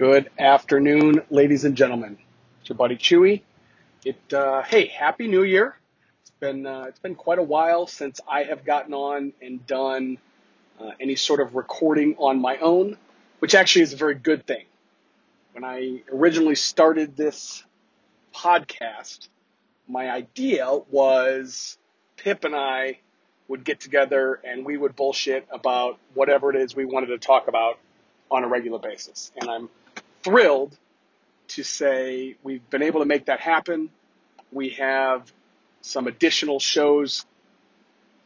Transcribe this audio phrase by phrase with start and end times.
[0.00, 2.16] Good afternoon, ladies and gentlemen.
[2.60, 3.42] It's your buddy Chewie.
[4.02, 5.76] It uh, hey, happy New Year.
[6.22, 10.16] It's been uh, it's been quite a while since I have gotten on and done
[10.80, 12.96] uh, any sort of recording on my own,
[13.40, 14.64] which actually is a very good thing.
[15.52, 17.62] When I originally started this
[18.34, 19.28] podcast,
[19.86, 21.76] my idea was
[22.16, 23.00] Pip and I
[23.48, 27.48] would get together and we would bullshit about whatever it is we wanted to talk
[27.48, 27.78] about
[28.30, 29.30] on a regular basis.
[29.38, 29.68] And I'm
[30.22, 30.76] thrilled
[31.48, 33.90] to say we've been able to make that happen.
[34.52, 35.32] We have
[35.80, 37.24] some additional shows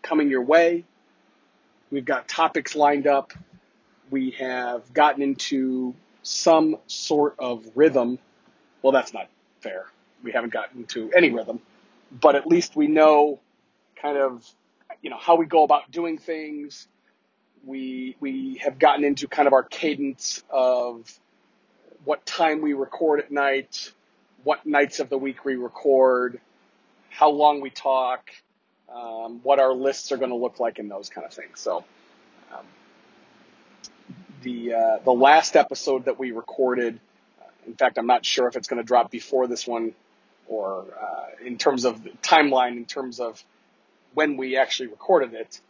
[0.02, 0.84] coming your way.
[1.90, 3.32] We've got topics lined up.
[4.10, 8.18] We have gotten into some sort of rhythm.
[8.82, 9.28] Well, that's not
[9.60, 9.86] fair.
[10.22, 11.60] We haven't gotten into any rhythm,
[12.10, 13.40] but at least we know
[13.96, 14.44] kind of,
[15.02, 16.88] you know, how we go about doing things.
[17.64, 21.10] We, we have gotten into kind of our cadence of
[22.04, 23.92] what time we record at night,
[24.42, 26.40] what nights of the week we record,
[27.10, 28.30] how long we talk,
[28.94, 31.60] um, what our lists are going to look like, and those kind of things.
[31.60, 31.84] So,
[32.52, 32.66] um,
[34.42, 37.00] the uh, the last episode that we recorded,
[37.40, 39.94] uh, in fact, I'm not sure if it's going to drop before this one,
[40.46, 43.42] or uh, in terms of timeline, in terms of
[44.12, 45.60] when we actually recorded it.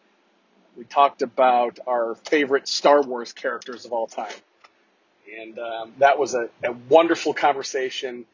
[0.77, 4.35] We talked about our favorite Star Wars characters of all time.
[5.41, 8.27] And um, that was a, a wonderful conversation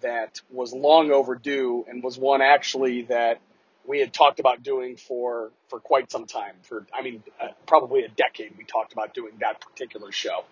[0.00, 3.40] that was long overdue and was one actually that
[3.86, 6.54] we had talked about doing for, for quite some time.
[6.62, 10.44] For, I mean, uh, probably a decade we talked about doing that particular show.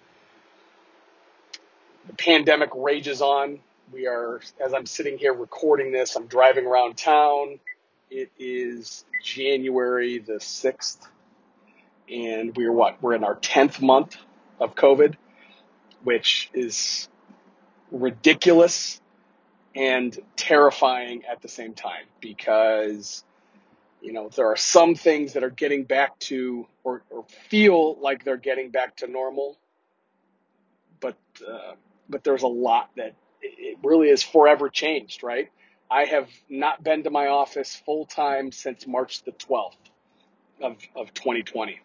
[2.07, 3.61] The pandemic rages on.
[3.93, 7.61] We are, as I'm sitting here recording this, I'm driving around town.
[8.11, 10.99] It is January the 6th
[12.09, 13.03] and we're what?
[13.03, 14.17] We're in our 10th month
[14.61, 15.17] of COVID
[16.07, 17.09] which is
[17.91, 19.01] ridiculous
[19.75, 23.25] and terrifying at the same time because
[24.01, 28.25] you know there are some things that are getting back to or, or feel like
[28.25, 29.59] they're getting back to normal
[31.01, 31.17] but
[31.47, 31.73] uh,
[32.09, 35.51] but there's a lot that it really is forever changed right?
[35.91, 39.73] I have not been to my office full time since march the 12th
[40.61, 41.81] of, of 2020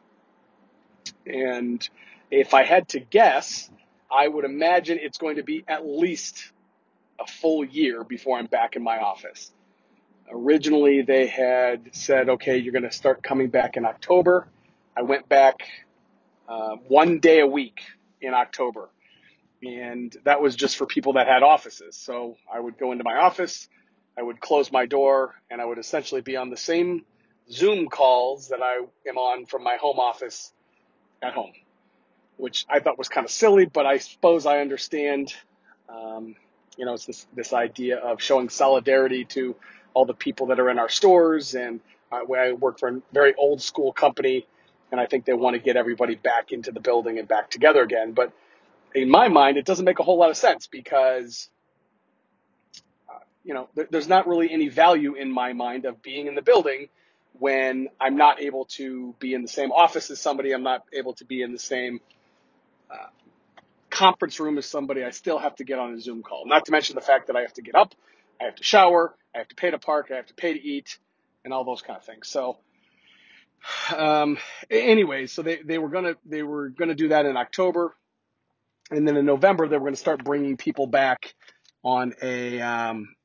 [1.25, 1.90] and
[2.29, 3.69] if i had to guess
[4.11, 6.51] I would imagine it's going to be at least
[7.19, 9.51] a full year before I'm back in my office.
[10.29, 14.47] Originally, they had said, okay, you're going to start coming back in October.
[14.97, 15.61] I went back
[16.47, 17.81] uh, one day a week
[18.22, 18.89] in October.
[19.63, 21.95] And that was just for people that had offices.
[21.95, 23.69] So I would go into my office,
[24.17, 27.05] I would close my door, and I would essentially be on the same
[27.49, 30.51] Zoom calls that I am on from my home office
[31.22, 31.53] at home
[32.41, 35.31] which I thought was kind of silly, but I suppose I understand.
[35.88, 36.35] Um,
[36.75, 39.56] you know, it's this this idea of showing solidarity to
[39.94, 41.79] all the people that are in our stores, and
[42.12, 44.47] uh, I work for a very old school company,
[44.91, 47.84] and I think they want to get everybody back into the building and back together
[47.84, 48.13] again.
[48.13, 48.34] But
[48.96, 51.47] in my mind, it doesn't make a whole lot of sense because.
[53.08, 56.41] Uh, you know, there's not really any value in my mind of being in the
[56.41, 56.88] building
[57.34, 60.53] when I'm not able to be in the same office as somebody.
[60.53, 62.00] I'm not able to be in the same
[63.90, 66.46] conference room as somebody, I still have to get on a Zoom call.
[66.47, 67.94] Not to mention the fact that I have to get up,
[68.41, 70.62] I have to shower, I have to pay to park, I have to pay to
[70.62, 70.97] eat,
[71.46, 72.28] and all those kind of things.
[72.28, 72.57] So,
[73.96, 74.38] um,
[74.69, 77.96] anyway, so they, they were gonna they were gonna do that in October,
[78.90, 81.35] and then in November they were gonna start bringing people back
[81.84, 83.16] on a um,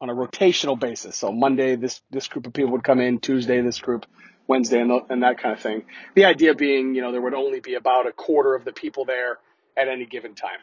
[0.00, 1.16] on a rotational basis.
[1.16, 4.06] So Monday this this group of people would come in, Tuesday this group,
[4.46, 5.84] Wednesday, and, the, and that kind of thing.
[6.14, 9.04] The idea being, you know, there would only be about a quarter of the people
[9.04, 9.38] there
[9.76, 10.58] at any given time.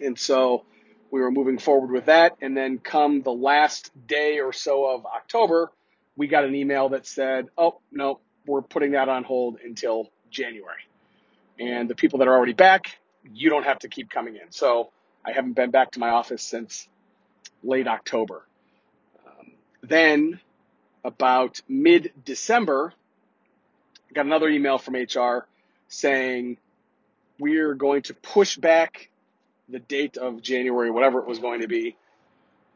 [0.00, 0.64] And so
[1.10, 2.36] we were moving forward with that.
[2.40, 5.70] And then come the last day or so of October,
[6.16, 10.82] we got an email that said, oh, no, we're putting that on hold until January.
[11.58, 12.98] And the people that are already back,
[13.32, 14.50] you don't have to keep coming in.
[14.50, 14.90] So
[15.24, 16.88] I haven't been back to my office since
[17.62, 18.46] late October.
[19.26, 19.52] Um,
[19.82, 20.40] then
[21.04, 22.92] about mid December,
[24.10, 25.46] I got another email from HR
[25.88, 26.58] saying
[27.38, 29.10] we're going to push back
[29.68, 31.96] the date of January, whatever it was going to be,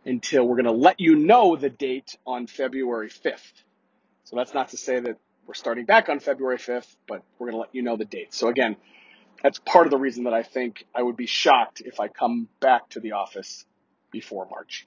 [0.05, 3.53] until we're going to let you know the date on February 5th.
[4.25, 7.55] So that's not to say that we're starting back on February 5th, but we're going
[7.55, 8.35] to let you know the date.
[8.35, 8.77] So again,
[9.43, 12.49] that's part of the reason that I think I would be shocked if I come
[12.61, 13.65] back to the office
[14.11, 14.87] before March.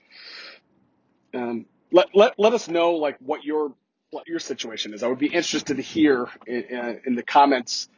[1.33, 3.73] Um, let, let, let us know like what your
[4.11, 5.03] what your situation is.
[5.03, 7.89] I would be interested to hear in, in the comments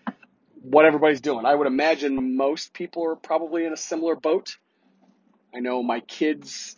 [0.61, 1.45] what everybody's doing.
[1.45, 4.57] I would imagine most people are probably in a similar boat.
[5.55, 6.77] I know my kids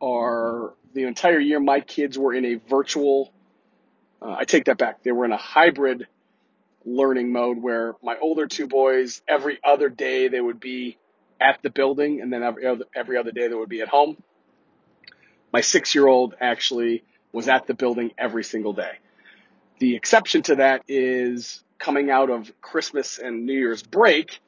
[0.00, 1.60] are the entire year.
[1.60, 3.32] My kids were in a virtual.
[4.20, 5.02] Uh, I take that back.
[5.04, 6.06] They were in a hybrid
[6.84, 10.98] learning mode where my older two boys every other day they would be
[11.40, 14.16] at the building, and then every other, every other day they would be at home.
[15.52, 18.98] My six year old actually was at the building every single day.
[19.78, 24.40] The exception to that is coming out of Christmas and New Year's break,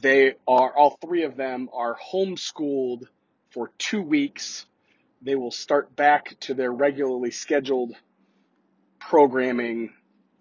[0.00, 3.04] they are, all three of them are homeschooled
[3.50, 4.66] for two weeks.
[5.22, 7.94] They will start back to their regularly scheduled
[8.98, 9.92] programming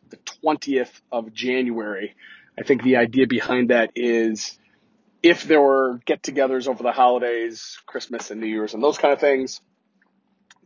[0.10, 2.16] the 20th of January.
[2.60, 4.58] I think the idea behind that is
[5.22, 9.14] if there were get togethers over the holidays, Christmas and New Year's and those kind
[9.14, 9.62] of things,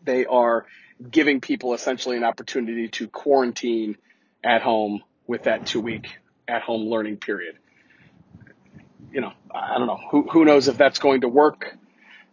[0.03, 0.65] they are
[1.09, 3.97] giving people essentially an opportunity to quarantine
[4.43, 6.17] at home with that two week
[6.47, 7.57] at home learning period.
[9.11, 9.99] You know, I don't know.
[10.11, 11.75] Who, who knows if that's going to work?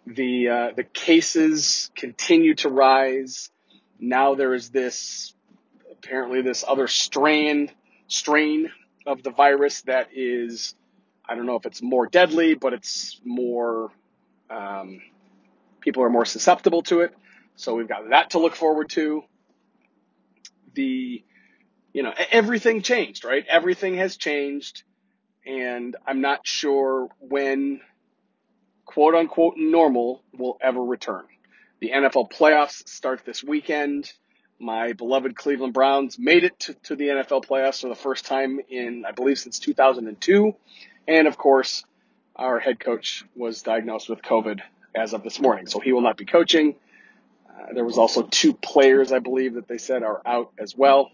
[0.07, 3.51] The, uh, the cases continue to rise.
[3.99, 5.35] Now there is this,
[5.91, 7.71] apparently this other strain,
[8.07, 8.71] strain
[9.07, 10.75] of the virus that is,
[11.29, 13.91] I don't know if it's more deadly, but it's more,
[14.49, 15.01] um,
[15.81, 17.15] people are more susceptible to it.
[17.59, 19.25] So we've got that to look forward to.
[20.75, 21.25] The,
[21.93, 23.45] you know, everything changed, right?
[23.49, 24.85] Everything has changed.
[25.45, 27.81] And I'm not sure when
[28.85, 31.25] quote unquote normal will ever return.
[31.81, 34.13] The NFL playoffs start this weekend.
[34.61, 38.61] My beloved Cleveland Browns made it to, to the NFL playoffs for the first time
[38.69, 40.55] in, I believe, since 2002.
[41.09, 41.85] And of course,
[42.37, 44.61] our head coach was diagnosed with COVID
[44.95, 45.67] as of this morning.
[45.67, 46.77] So he will not be coaching.
[47.59, 51.11] Uh, there was also two players, I believe, that they said are out as well.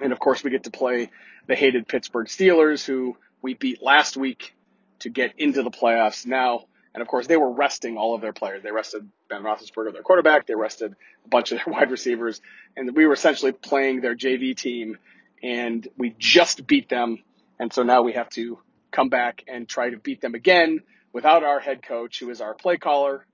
[0.00, 1.10] And of course, we get to play
[1.46, 4.54] the hated Pittsburgh Steelers, who we beat last week
[5.00, 6.66] to get into the playoffs now.
[6.94, 8.62] And of course, they were resting all of their players.
[8.62, 10.46] They rested Ben Roethlisberger, their quarterback.
[10.46, 10.94] They rested
[11.24, 12.40] a bunch of their wide receivers.
[12.76, 14.98] And we were essentially playing their JV team,
[15.42, 17.22] and we just beat them.
[17.58, 18.58] And so now we have to
[18.90, 20.80] come back and try to beat them again
[21.12, 23.26] without our head coach, who is our play caller,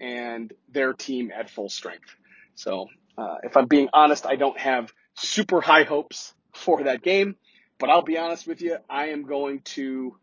[0.00, 2.14] and their team at full strength.
[2.54, 2.88] So,
[3.18, 7.36] uh, if I'm being honest, I don't have super high hopes for that game,
[7.78, 10.16] but I'll be honest with you, I am going to,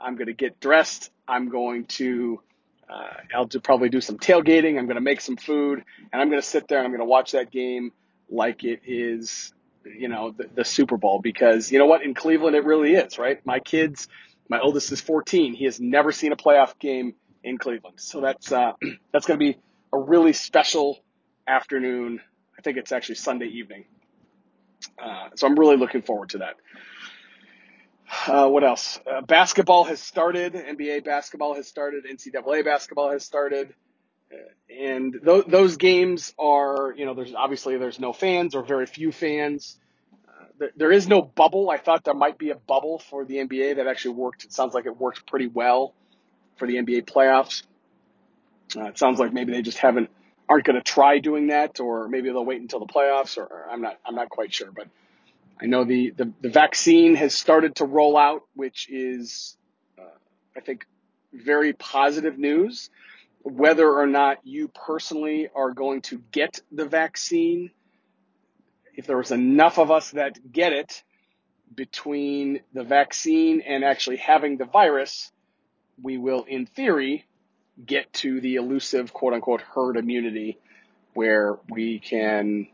[0.00, 1.10] I'm going to get dressed.
[1.26, 2.40] I'm going to,
[2.88, 4.78] uh, I'll do, probably do some tailgating.
[4.78, 7.00] I'm going to make some food and I'm going to sit there and I'm going
[7.00, 7.92] to watch that game
[8.30, 9.52] like it is,
[9.84, 12.02] you know, the, the Super Bowl because you know what?
[12.02, 13.44] In Cleveland, it really is, right?
[13.44, 14.08] My kids,
[14.48, 15.54] my oldest is 14.
[15.54, 18.00] He has never seen a playoff game in Cleveland.
[18.00, 18.72] So that's uh,
[19.12, 19.58] that's going to be
[19.92, 20.98] a really special
[21.46, 22.20] afternoon.
[22.58, 23.84] I think it's actually Sunday evening.
[25.02, 26.56] Uh, so I'm really looking forward to that.
[28.26, 28.98] Uh, what else?
[29.10, 30.54] Uh, basketball has started.
[30.54, 32.04] NBA basketball has started.
[32.04, 33.74] NCAA basketball has started.
[34.32, 34.36] Uh,
[34.74, 39.12] and th- those games are, you know, there's obviously there's no fans or very few
[39.12, 39.78] fans.
[40.26, 41.70] Uh, there is no bubble.
[41.70, 44.44] I thought there might be a bubble for the NBA that actually worked.
[44.44, 45.94] It sounds like it worked pretty well
[46.58, 47.62] for the NBA playoffs.
[48.76, 50.10] Uh, it sounds like maybe they just haven't
[50.48, 53.68] aren't going to try doing that, or maybe they'll wait until the playoffs, or, or
[53.70, 54.70] I'm not I'm not quite sure.
[54.70, 54.88] But
[55.60, 59.56] I know the the, the vaccine has started to roll out, which is
[59.98, 60.02] uh,
[60.56, 60.86] I think
[61.32, 62.90] very positive news.
[63.42, 67.70] Whether or not you personally are going to get the vaccine,
[68.94, 71.02] if there was enough of us that get it
[71.74, 75.30] between the vaccine and actually having the virus,
[76.02, 77.26] we will, in theory,
[77.84, 80.58] get to the elusive quote unquote herd immunity
[81.14, 82.68] where we can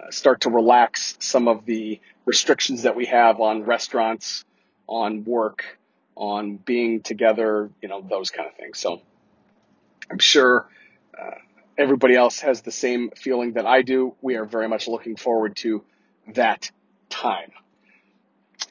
[0.00, 4.44] uh, start to relax some of the restrictions that we have on restaurants,
[4.86, 5.78] on work,
[6.16, 8.78] on being together, you know, those kind of things.
[8.78, 9.00] So
[10.10, 10.66] I'm sure
[11.18, 11.36] uh,
[11.78, 14.14] everybody else has the same feeling that I do.
[14.20, 15.82] We are very much looking forward to
[16.34, 16.70] that
[17.08, 17.52] time.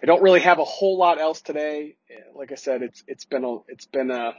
[0.01, 1.95] I don't really have a whole lot else today.
[2.33, 4.33] Like I said, it's it's been a it's been a,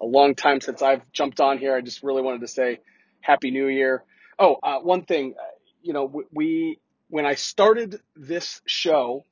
[0.00, 1.74] a long time since I've jumped on here.
[1.74, 2.80] I just really wanted to say
[3.20, 4.04] Happy New Year.
[4.38, 5.34] Oh, uh, one thing,
[5.82, 9.24] you know, we when I started this show,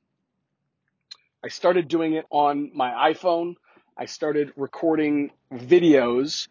[1.43, 3.55] I started doing it on my iPhone.
[3.97, 6.47] I started recording videos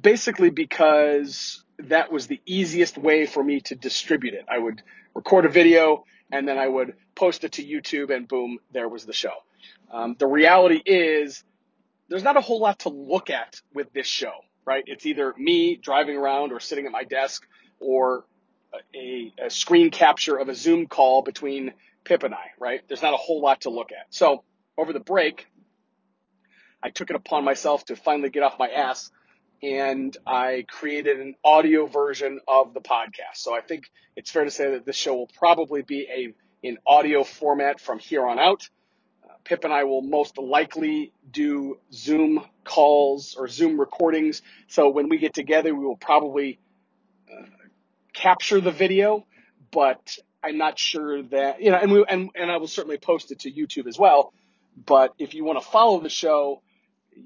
[0.00, 4.44] basically because that was the easiest way for me to distribute it.
[4.48, 4.82] I would
[5.14, 9.04] record a video and then I would post it to YouTube and boom, there was
[9.04, 9.32] the show.
[9.92, 11.44] Um, the reality is
[12.08, 14.32] there's not a whole lot to look at with this show,
[14.64, 14.84] right?
[14.86, 17.46] It's either me driving around or sitting at my desk
[17.80, 18.24] or
[18.94, 21.72] a, a screen capture of a Zoom call between
[22.04, 22.80] Pip and I, right?
[22.88, 24.06] There's not a whole lot to look at.
[24.10, 24.44] So
[24.76, 25.46] over the break,
[26.82, 29.10] I took it upon myself to finally get off my ass
[29.62, 33.36] and I created an audio version of the podcast.
[33.36, 36.78] So I think it's fair to say that this show will probably be a in
[36.86, 38.68] audio format from here on out.
[39.24, 44.42] Uh, Pip and I will most likely do Zoom calls or Zoom recordings.
[44.66, 46.58] So when we get together, we will probably
[47.30, 47.46] uh,
[48.12, 49.24] capture the video,
[49.70, 53.32] but I'm not sure that you know, and we and and I will certainly post
[53.32, 54.32] it to YouTube as well.
[54.86, 56.62] But if you want to follow the show,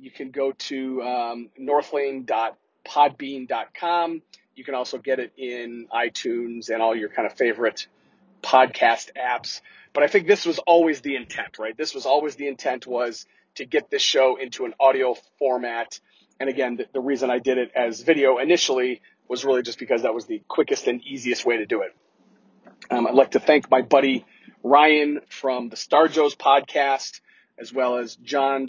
[0.01, 4.23] you can go to um, northlane.podbean.com.
[4.55, 7.87] You can also get it in iTunes and all your kind of favorite
[8.43, 9.61] podcast apps.
[9.93, 11.77] But I think this was always the intent, right?
[11.77, 16.01] This was always the intent was to get this show into an audio format.
[16.41, 20.03] And again, the, the reason I did it as video initially was really just because
[20.03, 21.95] that was the quickest and easiest way to do it.
[22.91, 24.25] Um, I'd like to thank my buddy
[24.63, 27.21] Ryan from the Star Joe's podcast,
[27.59, 28.69] as well as John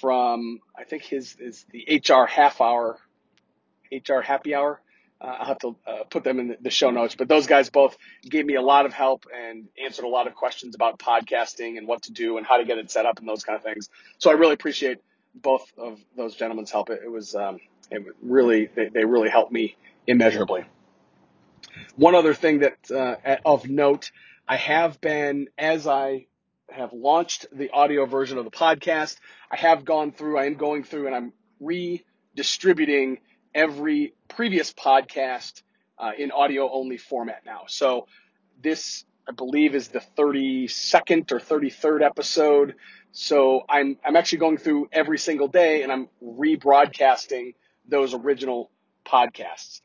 [0.00, 2.98] from I think his is the HR half hour,
[3.90, 4.80] HR happy hour.
[5.20, 7.96] Uh, I'll have to uh, put them in the show notes, but those guys both
[8.22, 11.86] gave me a lot of help and answered a lot of questions about podcasting and
[11.86, 13.90] what to do and how to get it set up and those kind of things.
[14.16, 14.98] So I really appreciate
[15.34, 16.88] both of those gentlemen's help.
[16.88, 20.64] It, it was um, it really they, they really helped me immeasurably.
[21.96, 24.10] One other thing that uh, of note,
[24.48, 26.26] I have been as I
[26.72, 29.16] have launched the audio version of the podcast.
[29.50, 33.18] I have gone through, I am going through, and I'm redistributing
[33.54, 35.62] every previous podcast
[35.98, 37.62] uh, in audio only format now.
[37.66, 38.06] So
[38.62, 42.74] this, I believe, is the 32nd or 33rd episode.
[43.12, 47.54] So I'm I'm actually going through every single day, and I'm rebroadcasting
[47.88, 48.70] those original
[49.04, 49.80] podcasts.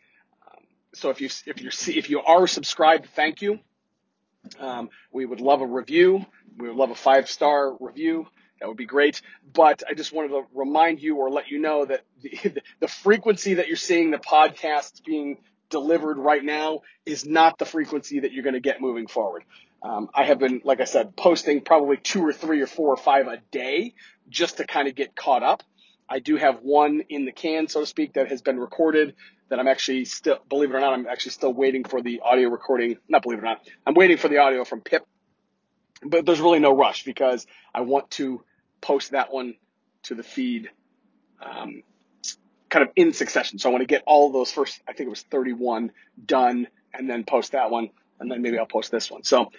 [0.46, 0.63] Um,
[0.94, 3.60] so if you if you see if you are subscribed, thank you.
[4.59, 6.25] Um, we would love a review.
[6.57, 8.27] We would love a five star review.
[8.59, 9.21] That would be great.
[9.53, 13.55] But I just wanted to remind you or let you know that the, the frequency
[13.55, 15.37] that you're seeing the podcast being
[15.69, 19.43] delivered right now is not the frequency that you're going to get moving forward.
[19.81, 22.97] Um, I have been, like I said, posting probably two or three or four or
[22.97, 23.93] five a day
[24.29, 25.63] just to kind of get caught up.
[26.07, 29.15] I do have one in the can, so to speak, that has been recorded
[29.50, 32.50] that I'm actually still, believe it or not, I'm actually still waiting for the audio
[32.50, 32.97] recording.
[33.07, 35.05] Not believe it or not, I'm waiting for the audio from Pip,
[36.03, 38.43] but there's really no rush because I want to
[38.81, 39.55] post that one
[40.03, 40.69] to the feed,
[41.41, 41.81] um,
[42.69, 43.57] kind of in succession.
[43.57, 45.91] So I want to get all those first, I think it was 31
[46.24, 47.89] done and then post that one.
[48.19, 49.24] And then maybe I'll post this one.
[49.24, 49.51] So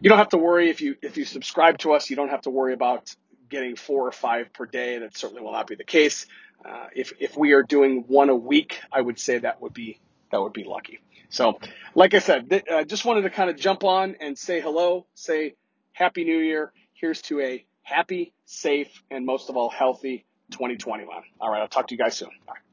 [0.00, 2.42] you don't have to worry if you, if you subscribe to us, you don't have
[2.42, 3.14] to worry about
[3.48, 4.98] getting four or five per day.
[4.98, 6.26] That certainly will not be the case.
[6.64, 10.00] Uh, if if we are doing one a week, I would say that would be
[10.30, 11.00] that would be lucky.
[11.28, 11.58] So,
[11.94, 15.06] like I said, th- uh, just wanted to kind of jump on and say hello,
[15.14, 15.54] say
[15.92, 16.72] happy New Year.
[16.94, 21.22] Here's to a happy, safe, and most of all healthy 2021.
[21.40, 22.30] All right, I'll talk to you guys soon.
[22.46, 22.65] Bye.